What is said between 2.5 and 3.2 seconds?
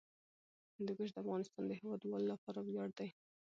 ویاړ دی.